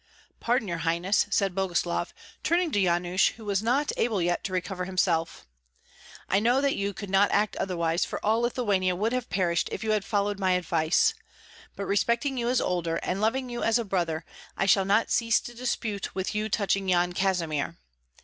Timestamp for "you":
6.75-6.91, 9.83-9.91, 12.35-12.49, 13.47-13.61, 16.33-16.49